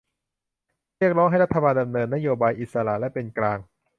[0.97, 3.59] เรียกร้องให้รัฐบาลดำเนินนโยบายอิสระและเป็นกลาง